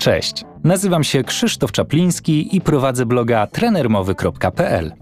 [0.00, 4.92] Cześć, nazywam się Krzysztof Czapliński i prowadzę bloga trenermowy.pl.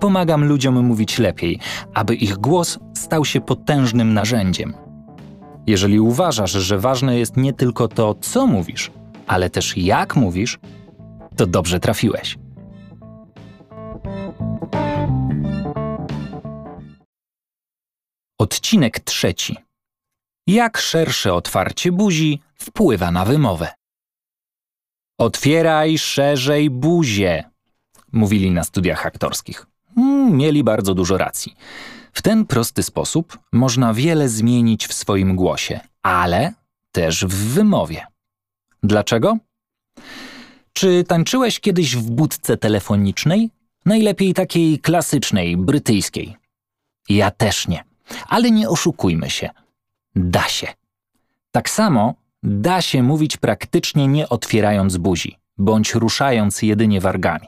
[0.00, 1.58] Pomagam ludziom mówić lepiej,
[1.94, 4.74] aby ich głos stał się potężnym narzędziem.
[5.66, 8.90] Jeżeli uważasz, że ważne jest nie tylko to, co mówisz,
[9.26, 10.58] ale też jak mówisz,
[11.36, 12.38] to dobrze trafiłeś.
[18.38, 19.56] Odcinek trzeci.
[20.46, 23.79] Jak szersze otwarcie buzi wpływa na wymowę.
[25.20, 27.44] Otwieraj szerzej buzię,
[28.12, 29.66] mówili na studiach aktorskich.
[29.96, 31.54] Mm, mieli bardzo dużo racji.
[32.12, 36.52] W ten prosty sposób można wiele zmienić w swoim głosie, ale
[36.92, 38.06] też w wymowie.
[38.82, 39.38] Dlaczego?
[40.72, 43.50] Czy tańczyłeś kiedyś w budce telefonicznej?
[43.86, 46.36] Najlepiej takiej klasycznej, brytyjskiej.
[47.08, 47.84] Ja też nie.
[48.28, 49.50] Ale nie oszukujmy się.
[50.14, 50.66] Da się.
[51.52, 57.46] Tak samo da się mówić praktycznie nie otwierając buzi, bądź ruszając jedynie wargami.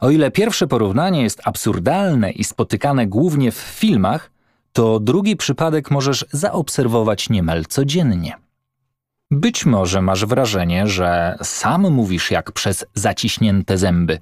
[0.00, 4.30] O ile pierwsze porównanie jest absurdalne i spotykane głównie w filmach,
[4.72, 8.36] to drugi przypadek możesz zaobserwować niemal codziennie.
[9.30, 14.18] Być może masz wrażenie, że sam mówisz jak przez zaciśnięte zęby,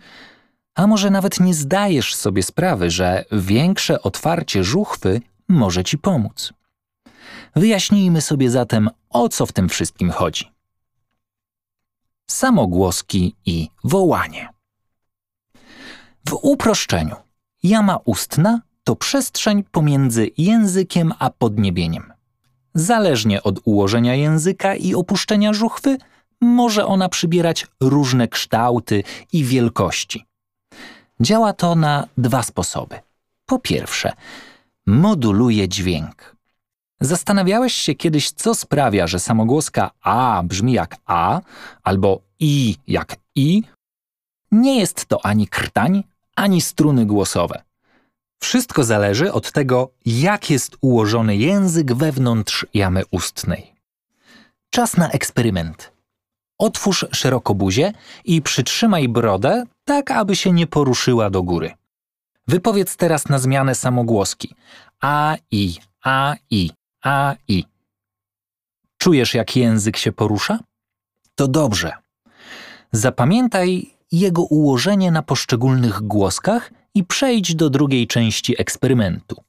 [0.74, 6.52] a może nawet nie zdajesz sobie sprawy, że większe otwarcie żuchwy może ci pomóc.
[7.56, 10.50] Wyjaśnijmy sobie zatem, o co w tym wszystkim chodzi.
[12.30, 14.48] Samogłoski i wołanie.
[16.28, 17.16] W uproszczeniu,
[17.62, 22.12] jama ustna to przestrzeń pomiędzy językiem a podniebieniem.
[22.74, 25.98] Zależnie od ułożenia języka i opuszczenia żuchwy,
[26.40, 30.26] może ona przybierać różne kształty i wielkości.
[31.20, 33.00] Działa to na dwa sposoby.
[33.46, 34.12] Po pierwsze,
[34.86, 36.35] moduluje dźwięk.
[37.00, 41.40] Zastanawiałeś się kiedyś, co sprawia, że samogłoska A brzmi jak A
[41.82, 43.62] albo I jak I?
[44.52, 46.04] Nie jest to ani krtań,
[46.36, 47.62] ani struny głosowe.
[48.40, 53.74] Wszystko zależy od tego, jak jest ułożony język wewnątrz jamy ustnej.
[54.70, 55.92] Czas na eksperyment.
[56.58, 57.92] Otwórz szeroko buzię
[58.24, 61.74] i przytrzymaj brodę tak, aby się nie poruszyła do góry.
[62.48, 64.54] Wypowiedz teraz na zmianę samogłoski.
[65.00, 66.70] A, i, a, i,
[67.04, 67.64] a, i.
[68.98, 70.58] Czujesz, jak język się porusza?
[71.34, 71.92] To dobrze.
[72.92, 79.44] Zapamiętaj jego ułożenie na poszczególnych głoskach i przejdź do drugiej części eksperymentu.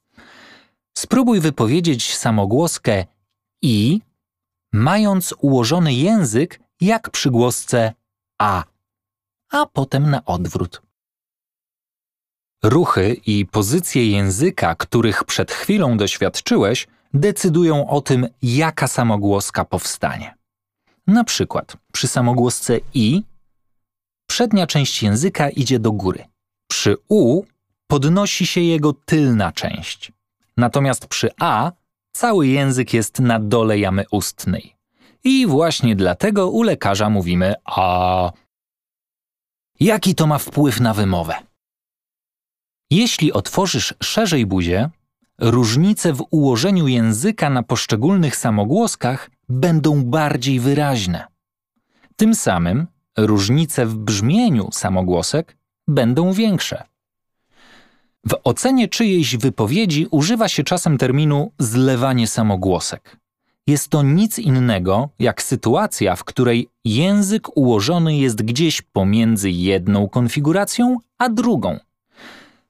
[0.98, 3.04] Spróbuj wypowiedzieć samogłoskę
[3.62, 4.00] i,
[4.72, 7.92] mając ułożony język jak przy głosce
[8.38, 8.64] a,
[9.50, 10.82] a potem na odwrót.
[12.62, 20.34] Ruchy i pozycje języka, których przed chwilą doświadczyłeś, decydują o tym, jaka samogłoska powstanie.
[21.06, 23.22] Na przykład przy samogłosce i
[24.26, 26.24] przednia część języka idzie do góry.
[26.70, 27.42] Przy u
[27.86, 30.12] podnosi się jego tylna część.
[30.56, 31.72] Natomiast przy a
[32.12, 34.76] cały język jest na dole jamy ustnej.
[35.24, 38.32] I właśnie dlatego u lekarza mówimy a.
[39.80, 41.34] Jaki to ma wpływ na wymowę?
[42.90, 44.90] Jeśli otworzysz szerzej buzię,
[45.38, 51.26] różnice w ułożeniu języka na poszczególnych samogłoskach będą bardziej wyraźne.
[52.16, 52.86] Tym samym
[53.18, 55.56] różnice w brzmieniu samogłosek
[55.88, 56.82] będą większe.
[58.28, 63.16] W ocenie czyjejś wypowiedzi używa się czasem terminu zlewanie samogłosek.
[63.66, 70.96] Jest to nic innego jak sytuacja, w której język ułożony jest gdzieś pomiędzy jedną konfiguracją
[71.18, 71.78] a drugą.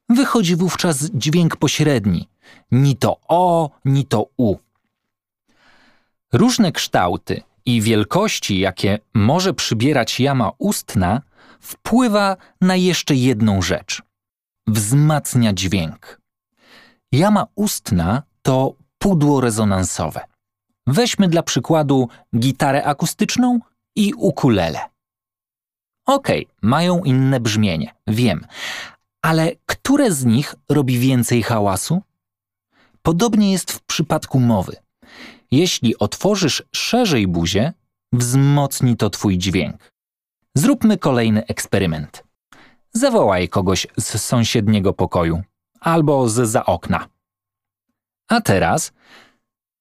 [0.08, 2.28] Wychodzi wówczas dźwięk pośredni,
[2.70, 4.56] ni to o, ni to u.
[6.32, 11.22] Różne kształty i wielkości, jakie może przybierać jama ustna,
[11.60, 14.02] wpływa na jeszcze jedną rzecz.
[14.66, 16.20] Wzmacnia dźwięk.
[17.12, 20.20] Jama ustna to pudło rezonansowe.
[20.86, 23.58] Weźmy dla przykładu gitarę akustyczną
[23.96, 24.80] i ukulele.
[26.06, 28.46] Okej, okay, mają inne brzmienie, wiem,
[29.22, 32.02] ale które z nich robi więcej hałasu?
[33.02, 34.76] Podobnie jest w przypadku mowy.
[35.50, 37.72] Jeśli otworzysz szerzej buzię,
[38.12, 39.92] wzmocni to twój dźwięk.
[40.54, 42.24] Zróbmy kolejny eksperyment.
[42.92, 45.42] Zawołaj kogoś z sąsiedniego pokoju
[45.80, 47.08] albo z za okna.
[48.28, 48.92] A teraz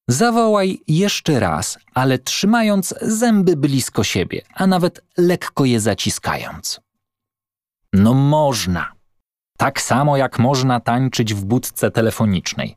[0.08, 6.82] zawołaj jeszcze raz, ale trzymając zęby blisko siebie, a nawet lekko je zaciskając.
[7.94, 8.97] No można.
[9.58, 12.76] Tak samo jak można tańczyć w budce telefonicznej,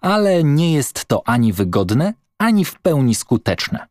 [0.00, 3.86] ale nie jest to ani wygodne, ani w pełni skuteczne.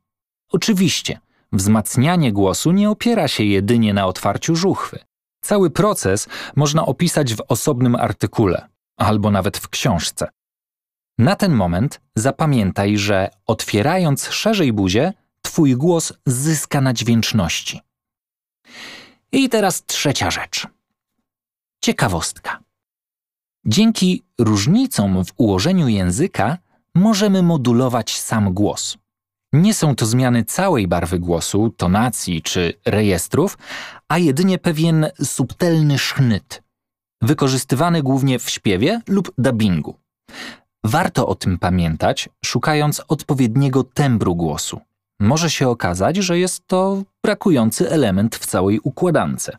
[0.51, 1.19] Oczywiście,
[1.51, 5.00] Wzmacnianie głosu nie opiera się jedynie na otwarciu żuchwy.
[5.42, 8.68] Cały proces można opisać w osobnym artykule
[8.98, 10.28] albo nawet w książce.
[11.18, 17.81] Na ten moment zapamiętaj, że otwierając szerzej buzię, twój głos zyska na dźwięczności.
[19.31, 20.68] I teraz trzecia rzecz.
[21.81, 22.59] Ciekawostka.
[23.65, 26.57] Dzięki różnicom w ułożeniu języka
[26.95, 28.97] możemy modulować sam głos.
[29.53, 33.57] Nie są to zmiany całej barwy głosu, tonacji czy rejestrów,
[34.07, 36.63] a jedynie pewien subtelny sznyt,
[37.21, 39.95] wykorzystywany głównie w śpiewie lub dubbingu.
[40.83, 44.81] Warto o tym pamiętać, szukając odpowiedniego tembru głosu.
[45.19, 49.51] Może się okazać, że jest to brakujący element w całej układance.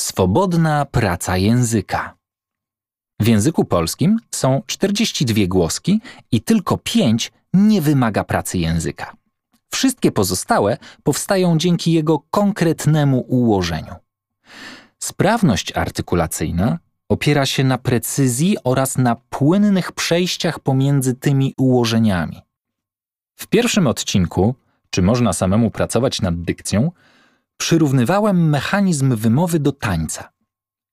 [0.00, 2.14] Swobodna praca języka.
[3.20, 6.00] W języku polskim są 42 głoski
[6.32, 9.16] i tylko 5 nie wymaga pracy języka.
[9.70, 13.94] Wszystkie pozostałe powstają dzięki jego konkretnemu ułożeniu.
[14.98, 22.42] Sprawność artykulacyjna opiera się na precyzji oraz na płynnych przejściach pomiędzy tymi ułożeniami.
[23.36, 24.54] W pierwszym odcinku,
[24.90, 26.92] czy można samemu pracować nad dykcją,
[27.60, 30.30] przyrównywałem mechanizm wymowy do tańca.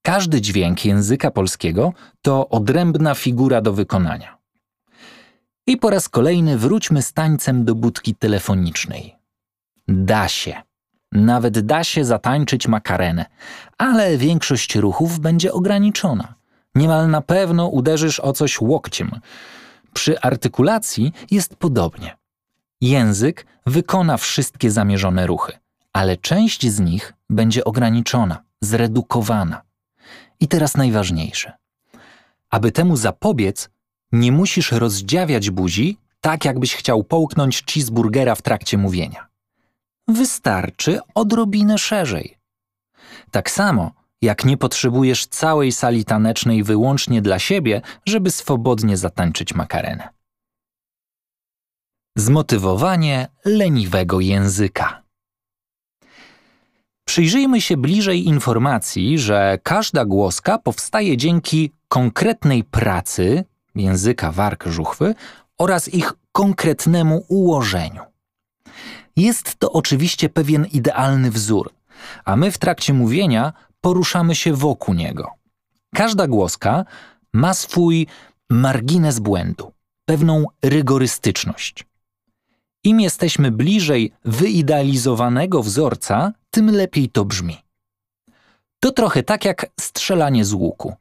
[0.02, 1.92] Każdy dźwięk języka polskiego
[2.22, 4.38] to odrębna figura do wykonania.
[5.66, 9.14] I po raz kolejny wróćmy z tańcem do budki telefonicznej.
[9.88, 10.62] Da się.
[11.12, 13.26] Nawet da się zatańczyć makarenę,
[13.78, 16.34] ale większość ruchów będzie ograniczona.
[16.74, 19.10] Niemal na pewno uderzysz o coś łokciem.
[19.92, 22.16] Przy artykulacji jest podobnie.
[22.80, 25.52] Język wykona wszystkie zamierzone ruchy,
[25.98, 29.62] ale część z nich będzie ograniczona, zredukowana.
[30.40, 31.52] I teraz najważniejsze.
[32.50, 33.70] Aby temu zapobiec,
[34.12, 39.28] nie musisz rozdziawiać buzi tak, jakbyś chciał połknąć cheeseburgera w trakcie mówienia.
[40.08, 42.38] Wystarczy odrobinę szerzej.
[43.30, 43.90] Tak samo,
[44.22, 50.08] jak nie potrzebujesz całej sali tanecznej wyłącznie dla siebie, żeby swobodnie zatańczyć makarenę.
[52.16, 55.07] Zmotywowanie leniwego języka.
[57.08, 63.44] Przyjrzyjmy się bliżej informacji, że każda głoska powstaje dzięki konkretnej pracy
[63.74, 65.14] języka warg żuchwy
[65.58, 68.02] oraz ich konkretnemu ułożeniu.
[69.16, 71.70] Jest to oczywiście pewien idealny wzór,
[72.24, 75.30] a my w trakcie mówienia poruszamy się wokół niego.
[75.94, 76.84] Każda głoska
[77.32, 78.06] ma swój
[78.50, 79.72] margines błędu,
[80.04, 81.84] pewną rygorystyczność.
[82.88, 87.56] Im jesteśmy bliżej wyidealizowanego wzorca, tym lepiej to brzmi.
[88.80, 90.94] To trochę tak jak strzelanie z łuku.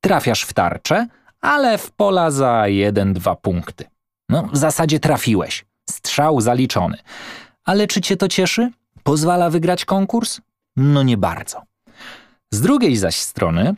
[0.00, 1.06] Trafiasz w tarczę,
[1.40, 3.84] ale w pola za jeden-dwa punkty.
[4.28, 5.64] No, w zasadzie trafiłeś.
[5.90, 6.98] Strzał zaliczony.
[7.64, 8.70] Ale czy cię to cieszy?
[9.02, 10.40] Pozwala wygrać konkurs?
[10.76, 11.62] No nie bardzo.
[12.50, 13.74] Z drugiej zaś strony,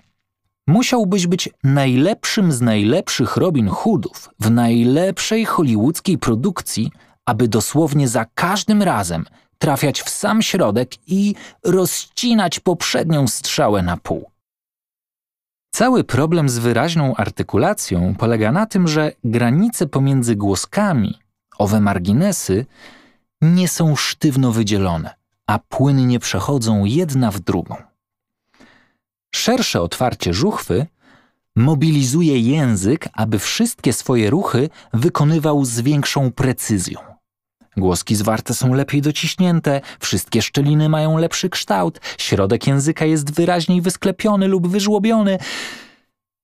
[0.66, 6.90] musiałbyś być najlepszym z najlepszych Robin Hoodów w najlepszej hollywoodzkiej produkcji,
[7.26, 9.24] aby dosłownie za każdym razem
[9.58, 11.34] trafiać w sam środek i
[11.64, 14.30] rozcinać poprzednią strzałę na pół.
[15.74, 21.18] Cały problem z wyraźną artykulacją polega na tym, że granice pomiędzy głoskami,
[21.58, 22.66] owe marginesy,
[23.42, 25.14] nie są sztywno wydzielone,
[25.46, 27.76] a płynnie przechodzą jedna w drugą.
[29.34, 30.86] Szersze otwarcie żuchwy
[31.56, 37.15] mobilizuje język, aby wszystkie swoje ruchy wykonywał z większą precyzją.
[37.76, 44.48] Głoski zwarte są lepiej dociśnięte, wszystkie szczeliny mają lepszy kształt, środek języka jest wyraźniej wysklepiony
[44.48, 45.38] lub wyżłobiony.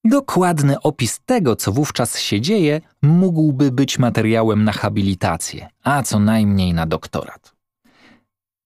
[0.04, 6.74] Dokładny opis tego, co wówczas się dzieje, mógłby być materiałem na habilitację, a co najmniej
[6.74, 7.52] na doktorat.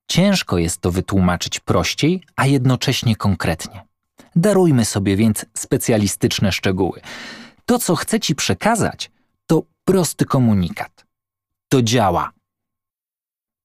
[0.08, 3.84] Ciężko jest to wytłumaczyć prościej, a jednocześnie konkretnie.
[4.36, 7.00] Darujmy sobie więc specjalistyczne szczegóły.
[7.66, 9.10] To, co chcę Ci przekazać,
[9.46, 11.06] to prosty komunikat.
[11.68, 12.35] To działa.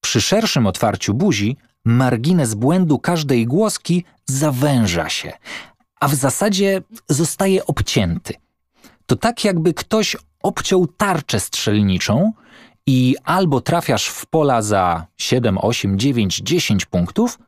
[0.04, 5.32] Przy szerszym otwarciu buzi margines błędu każdej głoski zawęża się,
[6.00, 8.34] a w zasadzie zostaje obcięty.
[9.06, 12.32] To tak jakby ktoś obciął tarczę strzelniczą
[12.86, 17.38] i albo trafiasz w pola za 7, 8, 9, 10 punktów,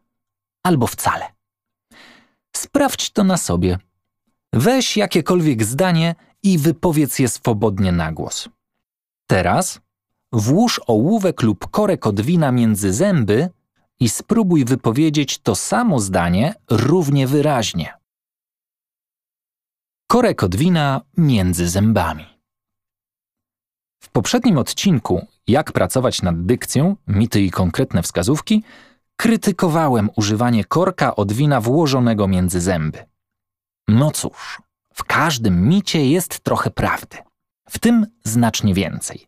[0.62, 1.24] albo wcale.
[2.56, 3.78] Sprawdź to na sobie.
[4.52, 8.48] Weź jakiekolwiek zdanie i wypowiedz je swobodnie na głos.
[9.26, 9.80] Teraz
[10.34, 13.50] włóż ołówek lub korek od wina między zęby
[14.00, 17.94] i spróbuj wypowiedzieć to samo zdanie równie wyraźnie.
[20.06, 22.24] Korek od wina między zębami.
[24.02, 28.62] W poprzednim odcinku jak pracować nad dykcją, mity i konkretne wskazówki,
[29.16, 33.04] krytykowałem używanie korka od wina włożonego między zęby.
[33.88, 34.62] No cóż,
[34.94, 37.16] w każdym micie jest trochę prawdy.
[37.68, 39.26] W tym znacznie więcej.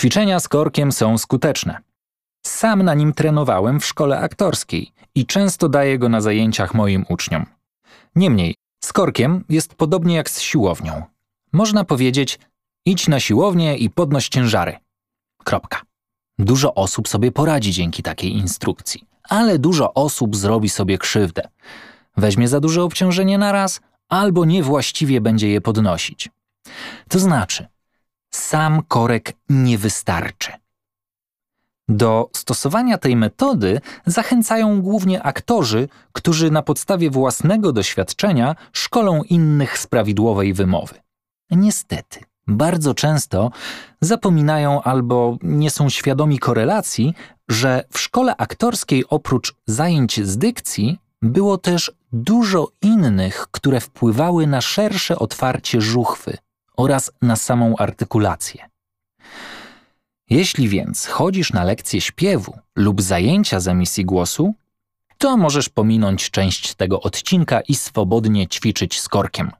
[0.00, 1.78] Ćwiczenia z korkiem są skuteczne.
[2.46, 7.46] Sam na nim trenowałem w szkole aktorskiej i często daję go na zajęciach moim uczniom.
[8.14, 8.54] Niemniej,
[8.84, 11.02] z korkiem jest podobnie jak z siłownią.
[11.52, 12.38] Można powiedzieć,
[12.86, 14.76] idź na siłownię i podnoś ciężary.
[15.44, 15.82] Kropka.
[16.38, 21.48] Dużo osób sobie poradzi dzięki takiej instrukcji, ale dużo osób zrobi sobie krzywdę.
[22.16, 26.28] Weźmie za duże obciążenie na raz, albo niewłaściwie będzie je podnosić.
[27.08, 27.66] To znaczy,
[28.30, 30.52] sam korek nie wystarczy.
[31.88, 39.86] Do stosowania tej metody zachęcają głównie aktorzy, którzy na podstawie własnego doświadczenia szkolą innych z
[39.86, 40.94] prawidłowej wymowy.
[41.50, 43.50] Niestety, bardzo często
[44.00, 47.14] zapominają albo nie są świadomi korelacji,
[47.48, 54.60] że w szkole aktorskiej oprócz zajęć z dykcji było też dużo innych, które wpływały na
[54.60, 56.38] szersze otwarcie żuchwy
[56.80, 58.68] oraz na samą artykulację.
[60.30, 64.54] Jeśli więc chodzisz na lekcje śpiewu lub zajęcia z emisji głosu,
[65.18, 69.50] to możesz pominąć część tego odcinka i swobodnie ćwiczyć z korkiem.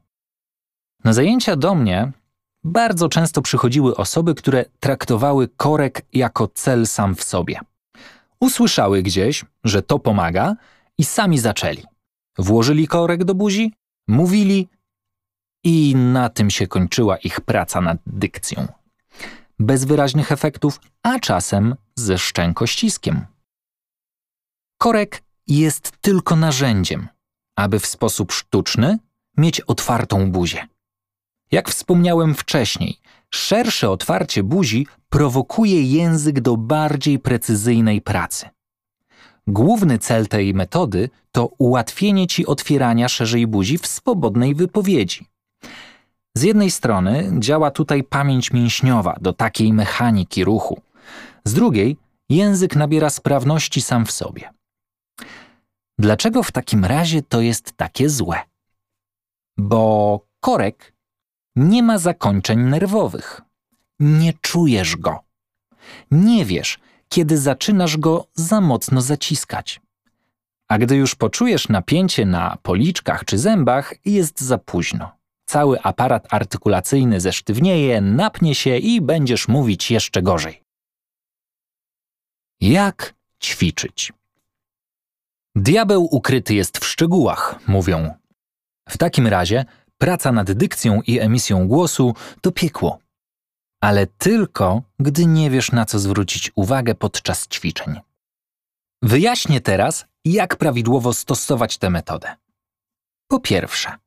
[1.03, 2.11] Na zajęcia do mnie
[2.63, 7.59] bardzo często przychodziły osoby, które traktowały korek jako cel sam w sobie.
[8.39, 10.55] Usłyszały gdzieś, że to pomaga
[10.97, 11.83] i sami zaczęli.
[12.37, 13.73] Włożyli korek do buzi,
[14.07, 14.67] mówili
[15.63, 18.67] i na tym się kończyła ich praca nad dykcją.
[19.59, 23.25] Bez wyraźnych efektów, a czasem ze szczękościskiem.
[24.77, 27.07] Korek jest tylko narzędziem,
[27.55, 28.99] aby w sposób sztuczny
[29.37, 30.67] mieć otwartą buzię.
[31.51, 32.97] Jak wspomniałem wcześniej,
[33.29, 38.49] szersze otwarcie buzi prowokuje język do bardziej precyzyjnej pracy.
[39.47, 45.30] Główny cel tej metody to ułatwienie ci otwierania szerzej buzi w swobodnej wypowiedzi.
[46.37, 50.81] Z jednej strony działa tutaj pamięć mięśniowa do takiej mechaniki ruchu,
[51.45, 51.97] z drugiej
[52.29, 54.49] język nabiera sprawności sam w sobie.
[55.99, 58.39] Dlaczego w takim razie to jest takie złe?
[59.57, 60.93] Bo korek
[61.55, 63.41] nie ma zakończeń nerwowych.
[63.99, 65.19] Nie czujesz go.
[66.11, 69.81] Nie wiesz, kiedy zaczynasz go za mocno zaciskać.
[70.67, 75.20] A gdy już poczujesz napięcie na policzkach czy zębach, jest za późno.
[75.51, 80.63] Cały aparat artykulacyjny zesztywnieje, napnie się i będziesz mówić jeszcze gorzej.
[82.61, 84.13] Jak ćwiczyć?
[85.55, 88.13] Diabeł ukryty jest w szczegółach, mówią.
[88.89, 89.65] W takim razie
[89.97, 92.99] praca nad dykcją i emisją głosu to piekło.
[93.81, 97.99] Ale tylko, gdy nie wiesz, na co zwrócić uwagę podczas ćwiczeń.
[99.01, 102.35] Wyjaśnię teraz, jak prawidłowo stosować tę metodę.
[103.27, 103.97] Po pierwsze,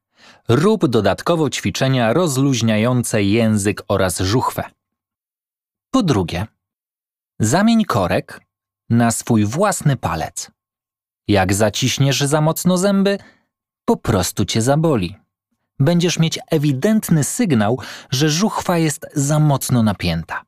[0.49, 4.65] rób dodatkowo ćwiczenia rozluźniające język oraz żuchwę.
[5.91, 6.47] Po drugie,
[7.41, 8.41] zamień korek
[8.91, 10.51] na swój własny palec.
[11.29, 13.19] Jak zaciśniesz za mocno zęby,
[13.85, 15.17] po prostu cię zaboli
[15.79, 17.79] będziesz mieć ewidentny sygnał,
[18.11, 20.45] że żuchwa jest za mocno napięta.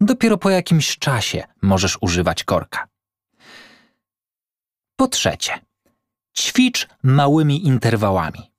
[0.00, 2.88] Dopiero po jakimś czasie możesz używać korka.
[4.96, 5.58] Po trzecie,
[6.38, 8.49] ćwicz małymi interwałami.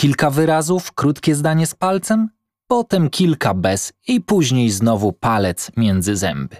[0.00, 2.28] Kilka wyrazów, krótkie zdanie z palcem,
[2.66, 6.56] potem kilka bez i później znowu palec między zęby.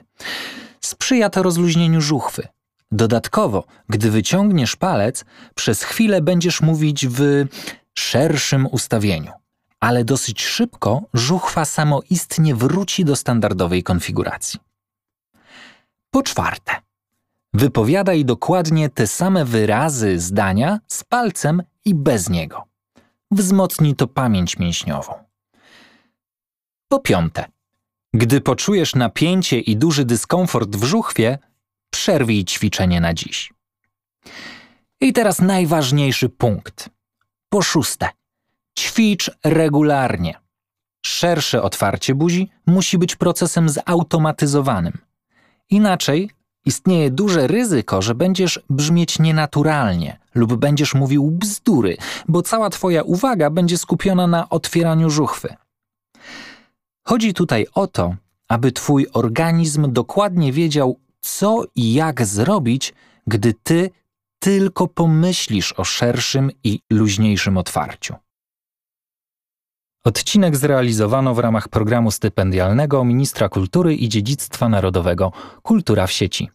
[0.81, 2.49] Sprzyja to rozluźnieniu żuchwy.
[2.93, 7.47] Dodatkowo, gdy wyciągniesz palec, przez chwilę będziesz mówić w
[7.99, 9.33] szerszym ustawieniu,
[9.81, 14.61] ale dosyć szybko żuchwa samoistnie wróci do standardowej konfiguracji.
[16.11, 16.73] Po czwarte,
[17.55, 22.70] wypowiadaj dokładnie te same wyrazy zdania z palcem i bez niego.
[23.31, 25.15] Wzmocni to pamięć mięśniową.
[26.89, 27.45] Po piąte,
[28.15, 31.39] gdy poczujesz napięcie i duży dyskomfort w żuchwie,
[31.91, 33.53] przerwij ćwiczenie na dziś.
[35.01, 36.91] I teraz najważniejszy punkt–
[37.53, 38.09] po szóste,
[38.79, 40.35] ćwicz regularnie.
[41.07, 44.99] Szersze otwarcie buzi musi być procesem zautomatyzowanym.
[45.71, 46.31] Inaczej
[46.65, 51.97] istnieje duże ryzyko, że będziesz brzmieć nienaturalnie lub będziesz mówił bzdury,
[52.29, 55.55] bo cała Twoja uwaga będzie skupiona na otwieraniu żuchwy.
[57.07, 58.15] Chodzi tutaj o to,
[58.49, 62.95] aby Twój organizm dokładnie wiedział, co i jak zrobić,
[63.27, 63.91] gdy Ty
[64.39, 68.15] tylko pomyślisz o szerszym i luźniejszym otwarciu.
[70.05, 75.33] Odcinek zrealizowano w ramach programu stypendialnego Ministra Kultury i Dziedzictwa Narodowego
[75.63, 76.51] Kultura w sieci.